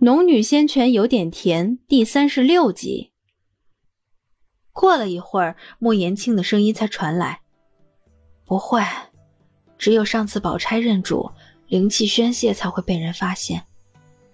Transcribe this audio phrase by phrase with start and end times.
[0.00, 3.10] 农女仙泉有点甜，第三十六集。
[4.72, 7.40] 过了一会儿，莫言青的声音才传来
[8.46, 8.80] ：“不会，
[9.76, 11.28] 只有上次宝钗认主，
[11.66, 13.60] 灵气宣泄才会被人发现。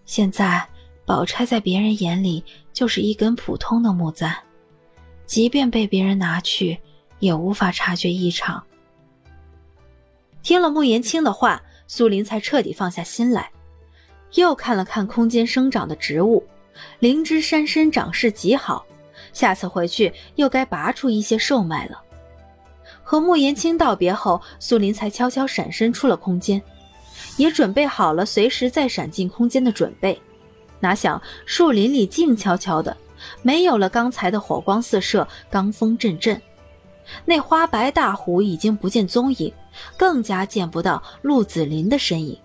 [0.04, 0.68] 现在，
[1.06, 2.44] 宝钗在别人眼里
[2.74, 4.36] 就是一根普通的木簪，
[5.24, 6.78] 即便被别人拿去，
[7.20, 8.62] 也无法察觉异常。”
[10.44, 13.50] 听了莫言青的话，苏林才彻底放下心来。
[14.34, 16.44] 又看了看空间生长的植物，
[16.98, 18.84] 灵芝山参长势极好，
[19.32, 22.00] 下次回去又该拔出一些售卖了。
[23.02, 26.60] 和穆言青道别后，苏林才悄悄闪身出了空间，
[27.36, 30.20] 也准备好了随时再闪进空间的准备。
[30.80, 32.96] 哪想树林里静悄悄的，
[33.42, 36.40] 没有了刚才的火光四射、罡风阵阵，
[37.24, 39.52] 那花白大虎已经不见踪影，
[39.96, 42.38] 更加见不到陆子霖的身影。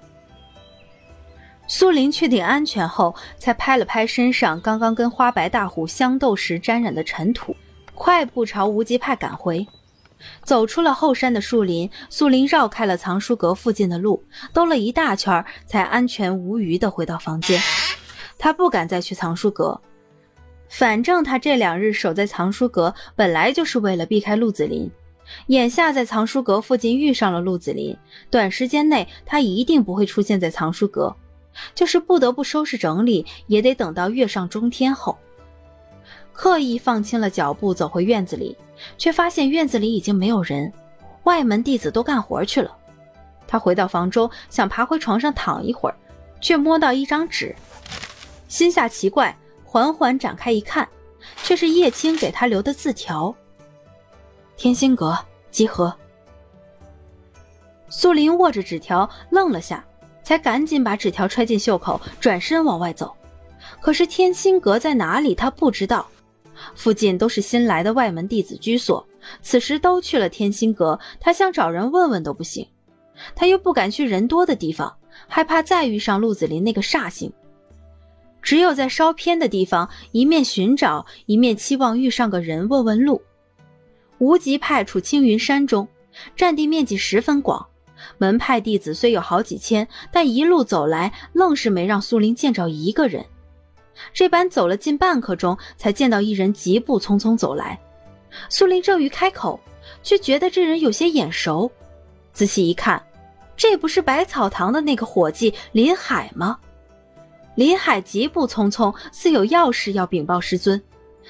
[1.72, 7.56] 苏林确定安全后，才拍了拍身上刚刚跟花白大虎相斗时沾染的尘土，
[7.94, 9.66] 快步朝无极派赶回。
[10.44, 14.22] 走出了后山的树林，苏林绕开了藏书阁附近的路，
[14.52, 17.62] 兜了一大圈，才安全无虞地回到房间。
[18.40, 19.80] 他不敢再去藏书阁，
[20.70, 24.90] 反正他这两日守在藏书阁，本来就是为了避开陆子霖。
[25.48, 27.96] 眼下在藏书阁附近遇上了陆子霖，
[28.32, 31.16] 短时间内他一定不会出现在藏书阁。
[31.76, 35.18] 就是不得不收拾整理，也得等到月上中天后。
[36.32, 38.58] 刻意放轻了脚步走回院子里，
[38.98, 40.72] 却发现院子里已经没有人，
[41.24, 42.76] 外门弟子都干活去了。
[43.46, 45.96] 他回到房中，想爬回床上躺一会儿，
[46.40, 47.54] 却摸到一张纸，
[48.48, 50.88] 心下奇怪，缓缓展开一看，
[51.44, 53.36] 却是叶青给他留的字条
[54.56, 55.18] ：“天心阁
[55.52, 55.94] 集合。”
[57.90, 59.84] 苏林握着纸条，愣了下。
[60.30, 63.12] 才赶紧把纸条揣进袖口，转身往外走。
[63.82, 65.34] 可是天心阁在哪里？
[65.34, 66.08] 他不知道。
[66.76, 69.04] 附近都是新来的外门弟子居所，
[69.42, 72.64] 此时都去了天心阁，他想找人问问都不行。
[73.36, 74.96] 他又不敢去人多的地方，
[75.28, 77.34] 害怕再遇上陆子霖那个煞星。
[78.40, 83.20] 只有在稍偏的地方，一面寻找，一面期望遇上个人问问路。
[84.20, 85.88] 无极派处青云山中，
[86.36, 87.66] 占地面积十分广。
[88.18, 93.26] 门派弟子虽有好几千，但一路走来，愣是没让苏林见着一个人。
[94.14, 97.80] 这般走了近半刻钟，才见到一人疾步匆匆走来。
[98.48, 99.60] 苏林正欲开口，
[100.02, 101.70] 却觉得这人有些眼熟。
[102.32, 103.02] 仔细一看，
[103.58, 106.58] 这不是百草堂的那个伙计林海吗？
[107.56, 110.82] 林海疾步匆匆，似有要事要禀报师尊。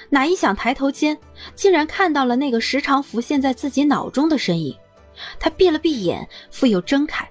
[0.09, 1.17] 哪一想抬头间，
[1.55, 4.77] 竟然看到了那个时常浮现在自己脑中的身影。
[5.39, 7.29] 他闭了闭眼，复又睁开，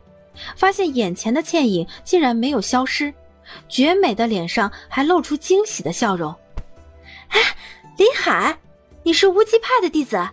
[0.56, 3.12] 发现眼前的倩影竟然没有消失，
[3.69, 6.34] 绝美的脸上还露出惊喜的笑容。
[7.28, 7.41] 哎，
[7.97, 8.59] 林海，
[9.03, 10.28] 你是无极派的弟子？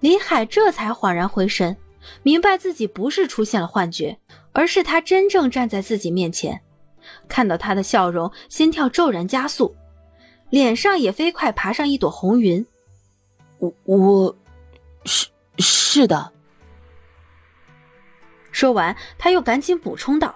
[0.00, 1.76] 林海这才恍然回神，
[2.22, 4.18] 明白自己不是出现了幻觉，
[4.52, 6.60] 而是他真正站在自己面前。
[7.28, 9.74] 看到他的笑容，心跳骤然加速，
[10.48, 12.64] 脸上也飞快爬上一朵红云。
[13.58, 14.36] 我我，
[15.04, 15.26] 是。
[15.60, 16.32] 是的。
[18.52, 20.34] 说完，他又赶紧补充道：“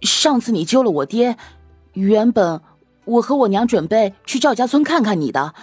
[0.00, 1.36] 上次你救了我爹，
[1.92, 2.60] 原本
[3.04, 5.54] 我和我娘准备去赵家村看看你的，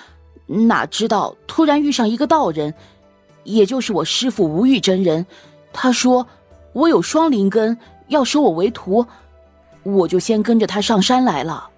[0.46, 2.74] 哪知道突然遇上一个道人，
[3.44, 5.26] 也就是我师傅无欲真人。
[5.74, 6.28] 他说
[6.74, 7.78] 我有双灵根，
[8.10, 9.08] 要收我为徒，
[9.82, 11.70] 我就先跟着他上山来了。”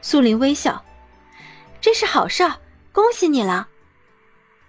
[0.00, 0.82] 苏林微笑
[1.82, 2.50] ：“这是好事，
[2.92, 3.68] 恭喜你了。”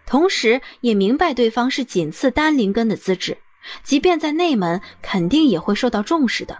[0.05, 3.37] 同时也明白对方是仅次丹灵根的资质，
[3.83, 6.57] 即便在内门，肯定也会受到重视的。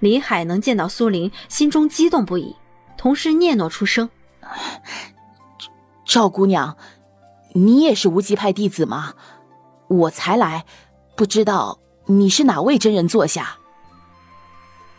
[0.00, 2.54] 林海能见到苏林，心中激动不已，
[2.96, 4.10] 同时嗫嚅出声
[6.04, 6.76] ：“赵姑娘，
[7.54, 9.14] 你也是无极派弟子吗？
[9.88, 10.66] 我才来，
[11.16, 13.56] 不知道你是哪位真人座下。”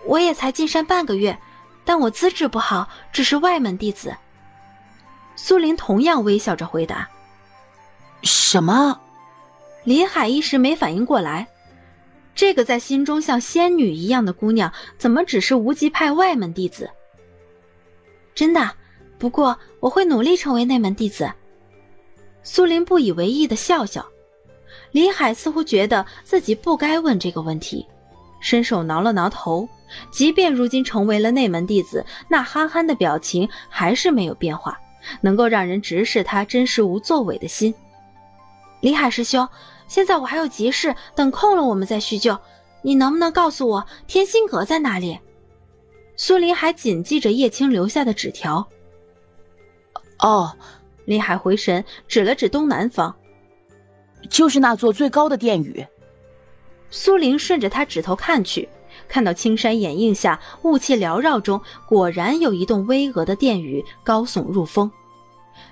[0.07, 1.37] 我也才进山半个月，
[1.83, 4.15] 但我资质不好，只是外门弟子。
[5.35, 7.07] 苏林同样微笑着回答。
[8.23, 8.99] 什么？
[9.83, 11.47] 林海一时没反应过来，
[12.35, 16.89] 这个在心中像仙女一样的姑娘，怎么只是无极派外门弟子？
[18.35, 18.71] 真的，
[19.17, 21.31] 不过我会努力成为内门弟子。
[22.43, 24.05] 苏林不以为意的笑笑。
[24.91, 27.85] 林海似乎觉得自己不该问这个问题，
[28.39, 29.67] 伸手挠了挠头。
[30.11, 34.79] 即便如今成为了内门弟子，那憨憨的表情还是没有变化，
[35.21, 37.73] 能够让人直视他真实无作为的心。
[38.81, 39.47] 李海师兄，
[39.87, 42.37] 现在我还有急事，等空了我们再叙旧。
[42.81, 45.19] 你能不能告诉我天心阁在哪里？
[46.15, 48.65] 苏林还谨记着叶青留下的纸条。
[50.19, 50.55] 哦，
[51.05, 53.13] 林海回神，指了指东南方，
[54.29, 55.85] 就是那座最高的殿宇。
[56.89, 58.67] 苏林顺着他指头看去，
[59.07, 64.89] 看到青山掩映下雾气缭绕中，果然有一栋巍峨的殿宇高耸入峰。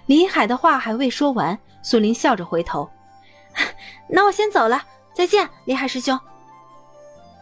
[0.05, 2.89] 林海的话还未说完，苏林笑着回头
[4.09, 4.83] ：“那我先走了，
[5.13, 6.19] 再见，林海师兄。”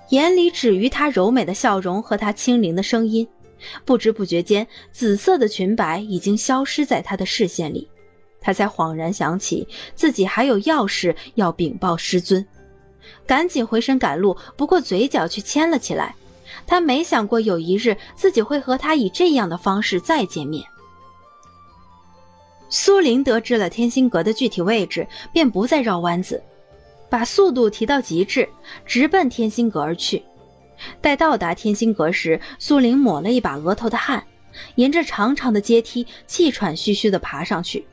[0.10, 3.28] 眼里止于他柔美的笑容和他轻灵的声音，
[3.86, 7.90] 不知不觉间，紫色的裙摆已经消失在他的视线里，
[8.40, 12.46] 他才恍然想起自己还有要事要禀报师尊，
[13.26, 16.16] 赶紧回身赶路，不过嘴角却牵了起来。
[16.68, 20.64] 他没想过有一日自己会和他以这样的方式再见面。
[22.70, 26.42] 苏林得知了天心阁的具体位置，便不再绕弯子。
[27.10, 28.48] 把速度提到极致，
[28.86, 30.24] 直奔天心阁而去。
[31.00, 34.26] 待到达天心阁时，苏林抹了一把额头的汗，
[34.76, 37.86] 沿着长长的阶梯气喘吁吁地爬上去。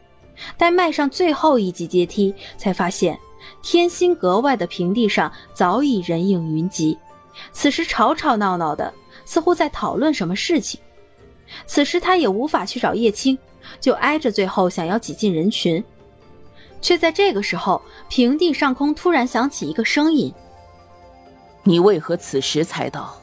[0.56, 3.16] 待迈上最后一级阶梯，才发现
[3.62, 6.98] 天心阁外的平地上早已人影云集，
[7.52, 8.92] 此时吵吵闹闹的，
[9.24, 10.80] 似乎在讨论什么事情。
[11.66, 13.38] 此时他也无法去找叶青，
[13.80, 15.82] 就挨着最后想要挤进人群。
[16.80, 20.32] 却在这个时候，平地上空突然响起一个声音
[21.62, 23.16] ：“你为何此时才到？”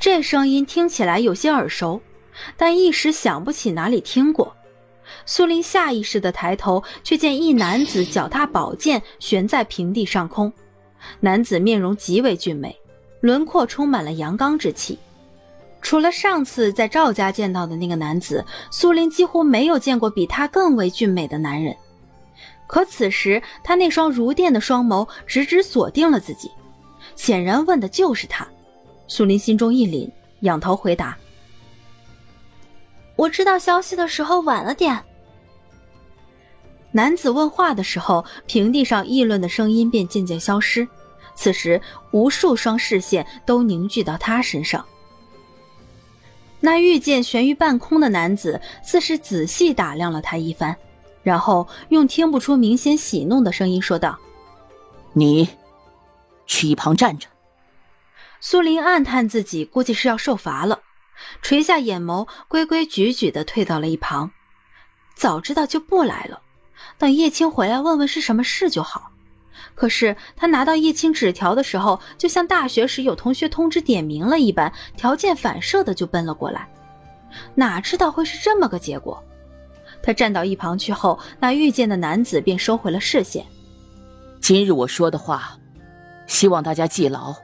[0.00, 2.00] 这声音听起来有些耳熟，
[2.56, 4.54] 但一时想不起哪里听过。
[5.26, 10.52] 苏林下意识的抬头，却见一男子脚踏宝剑悬在平地上空。
[11.20, 12.78] 男子面容极为俊美，
[13.20, 14.98] 轮廓充满了阳刚之气。
[15.80, 21.74] 除了上次在赵家见到的那个男子，苏林几乎没有见过比他更为俊美的男人。
[22.66, 26.50] 可此时，他那双如电的双眸直直锁定了自己，
[27.16, 28.46] 显然问的就是他。
[29.06, 30.10] 苏林心中一凛，
[30.40, 31.16] 仰头回答
[33.16, 35.02] ：“我知道消息的时候晚了点。”
[36.92, 40.86] 男子问话的时候，平地上议论的声音便渐渐消失。
[41.34, 44.84] 此时，无数双视线都凝聚到他身上。
[46.60, 50.76] 那遇见悬于半空的男子，似是仔细打量了他一番。
[51.22, 54.18] 然后用听不出明显喜怒的声音说道
[55.12, 55.48] ：“你，
[56.46, 57.28] 去一旁站着。”
[58.40, 60.80] 苏林暗叹自己估计是要受罚了，
[61.42, 64.30] 垂下眼眸，规规矩矩的退到了一旁。
[65.14, 66.40] 早知道就不来了，
[66.96, 69.10] 等叶青回来问问是什么事就好。
[69.74, 76.68] 可是他拿到叶青纸条的时候，就像大学时有同学通知点名了一般，条件反射的就奔了过来。
[77.54, 79.22] 哪知道会是这么个结果？
[80.02, 83.44] 他站到一旁去后，那遇见的男子便收回了视线。
[84.40, 85.58] 今日我说的话，
[86.26, 87.34] 希望大家记牢。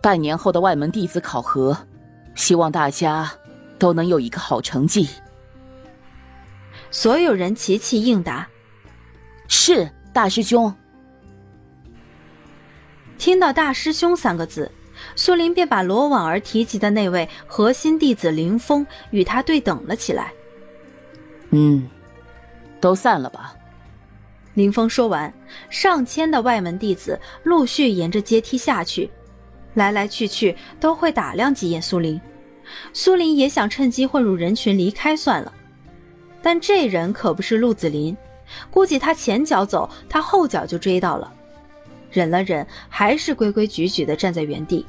[0.00, 1.76] 半年后的外门弟子考核，
[2.34, 3.30] 希望大家
[3.78, 5.08] 都能有一个好成绩。
[6.90, 8.48] 所有人齐齐应答
[9.46, 10.74] ：“是大师兄。”
[13.18, 14.70] 听到“大师兄”三个字，
[15.16, 20.32] 苏林便把罗婉儿提及的那位核心弟子林峰与他对等了起来。
[21.50, 21.88] 嗯，
[22.80, 23.54] 都散了吧。
[24.54, 25.32] 林峰说完，
[25.68, 29.10] 上千的外门弟子陆续沿着阶梯下去，
[29.74, 32.20] 来来去去都会打量几眼苏林。
[32.92, 35.52] 苏林也想趁机混入人群离开算了，
[36.42, 38.16] 但这人可不是陆子霖，
[38.70, 41.32] 估计他前脚走，他后脚就追到了。
[42.10, 44.84] 忍了忍，还是规规矩矩的站在原地。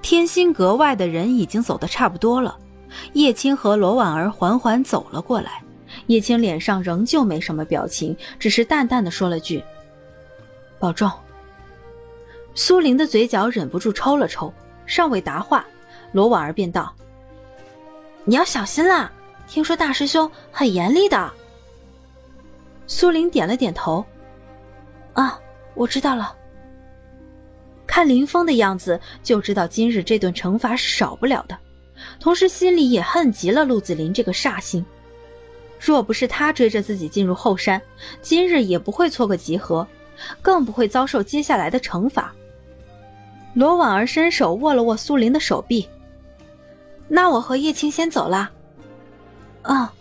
[0.00, 2.58] 天心阁外的人已经走得差不多了。
[3.14, 5.62] 叶青和罗婉儿缓缓走了过来，
[6.08, 9.62] 叶青脸上仍旧没什么表情，只是淡淡的说了句
[10.78, 11.10] ：“保重。”
[12.54, 14.52] 苏玲的嘴角忍不住抽了抽，
[14.84, 15.64] 尚未答话，
[16.12, 16.94] 罗婉儿便道
[18.24, 19.10] ：“你要小心啦，
[19.48, 21.32] 听说大师兄很严厉的。”
[22.86, 24.04] 苏玲点了点头
[25.14, 25.40] ：“啊，
[25.74, 26.34] 我知道了。”
[27.86, 31.58] 看林峰的样子，就知道今日这顿惩罚是少不了的。
[32.18, 34.84] 同时，心里也恨极了陆子霖这个煞星。
[35.78, 37.80] 若不是他追着自己进入后山，
[38.22, 39.86] 今日也不会错个集合，
[40.40, 42.32] 更不会遭受接下来的惩罚。
[43.54, 45.86] 罗婉儿伸手握了握苏林的手臂。
[47.08, 48.50] 那我和叶青先走了。
[49.62, 49.92] 啊。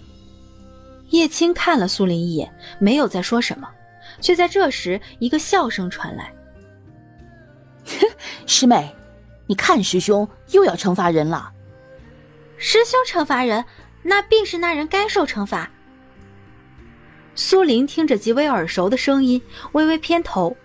[1.09, 2.49] 叶青看了苏林一眼，
[2.79, 3.67] 没有再说什么，
[4.21, 6.31] 却在这时，一个笑声传来
[8.47, 8.95] ：“师妹，
[9.47, 11.51] 你看师兄又要惩罚人了。”
[12.57, 13.65] 师兄惩罚人，
[14.03, 15.69] 那必是那人该受惩罚。
[17.33, 20.55] 苏林听着极为耳熟的声音，微微偏头，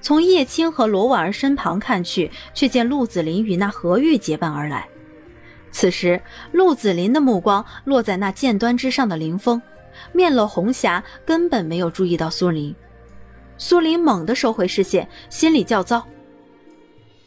[0.00, 4.86] 从叶青和罗婉儿身旁看去，却见陆子霖与那何玉结伴而来。
[5.72, 6.20] 此时，
[6.52, 9.60] 陆子霖的目光落在那剑端之上的林峰，
[10.12, 12.74] 面露红霞，根本没有注意到苏林。
[13.60, 16.02] 苏林猛地收回视线，心里叫糟。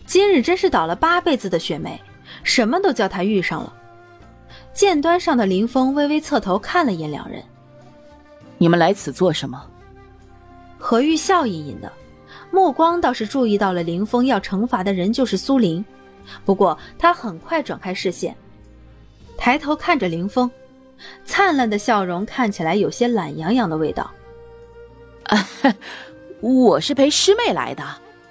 [0.03, 2.01] 今日真是倒了八辈子的血霉，
[2.43, 3.71] 什么都叫他遇上了。
[4.73, 7.41] 剑端上的林峰微微侧头看了眼两人
[8.57, 9.63] ：“你们来此做什么？”
[10.79, 11.93] 何玉笑吟吟的，
[12.49, 15.85] 目光倒是注意到了林峰要惩罚的人就是苏林。
[16.43, 18.35] 不过他很快转开视线，
[19.37, 20.49] 抬头看着林峰，
[21.23, 24.11] 灿烂的笑容看起来有些懒洋洋的味道。
[25.25, 25.47] 啊，
[26.43, 27.81] 我是陪师妹来的，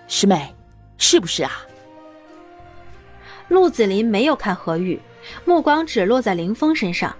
[0.07, 0.55] 师妹，
[0.99, 1.63] 是不是啊？
[3.49, 5.01] 陆子霖没有看何玉，
[5.47, 7.17] 目光只落在林峰身上。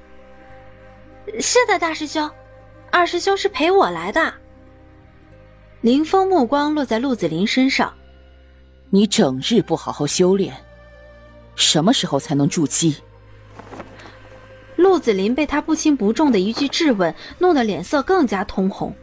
[1.41, 2.31] 是的，大师兄，
[2.91, 4.35] 二师兄是陪我来的。
[5.81, 7.91] 林峰目光落在陆子霖身上。
[8.91, 10.55] 你整日不好好修炼，
[11.55, 12.97] 什么时候才能筑基？
[14.77, 18.95] 陆子霖被他不轻不重的一句质问弄得脸色更加通红。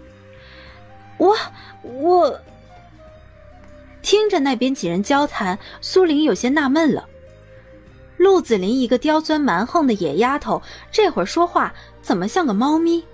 [1.20, 1.38] 我
[1.84, 2.42] 我
[4.02, 7.08] 听着那边几人交谈，苏玲有些纳闷了。
[8.18, 10.62] 陆子霖一个刁钻蛮横的野丫头，
[10.92, 13.06] 这会儿说话怎么像个猫咪？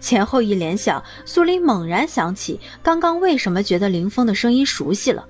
[0.00, 5.26] 前后一联想，苏玲猛然想起刚刚为什么觉得林峰的声音熟悉了。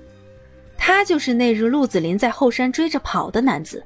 [0.76, 3.84] 他就是那日陆子霖在后山追着跑的男子。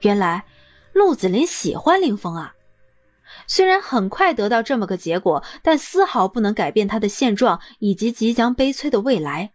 [0.00, 0.44] 原来，
[0.92, 2.54] 陆子霖喜欢林峰啊。
[3.46, 9.52] 虽然很快得到这么个结果，但丝毫不能改变他的现状以及即将悲催的未来。